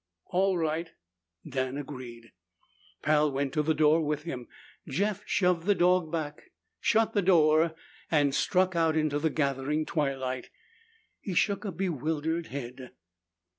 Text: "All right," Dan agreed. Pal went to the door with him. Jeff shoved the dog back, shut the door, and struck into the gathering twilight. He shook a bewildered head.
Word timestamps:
"All 0.31 0.57
right," 0.57 0.89
Dan 1.47 1.77
agreed. 1.77 2.31
Pal 3.03 3.31
went 3.31 3.53
to 3.53 3.61
the 3.61 3.75
door 3.75 4.01
with 4.03 4.23
him. 4.23 4.47
Jeff 4.87 5.21
shoved 5.27 5.67
the 5.67 5.75
dog 5.75 6.11
back, 6.11 6.49
shut 6.79 7.13
the 7.13 7.21
door, 7.21 7.75
and 8.09 8.33
struck 8.33 8.75
into 8.75 9.19
the 9.19 9.29
gathering 9.29 9.85
twilight. 9.85 10.49
He 11.19 11.35
shook 11.35 11.65
a 11.65 11.71
bewildered 11.71 12.47
head. 12.47 12.93